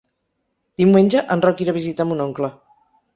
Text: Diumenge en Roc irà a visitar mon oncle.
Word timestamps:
Diumenge 0.81 1.21
en 1.35 1.43
Roc 1.47 1.61
irà 1.65 1.73
a 1.73 1.75
visitar 1.77 2.07
mon 2.13 2.25
oncle. 2.25 2.51